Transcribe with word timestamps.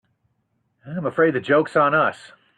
I'm 0.85 1.05
afraid 1.05 1.35
the 1.35 1.39
joke's 1.39 1.75
on 1.75 1.93
us. 1.93 2.17